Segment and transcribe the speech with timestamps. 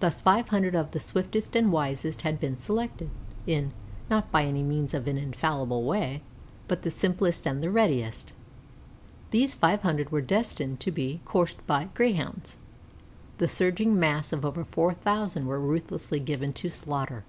[0.00, 3.08] Thus five hundred of the swiftest and wisest had been selected,
[3.46, 3.72] in,
[4.10, 6.20] not by any means an infallible way,
[6.68, 8.34] but the simplest and readiest.
[9.30, 12.58] These five hundred were destined to be coursed by Greyhounds.
[13.38, 17.24] The surging mass of over four thousand were ruthlessly given to slaughter.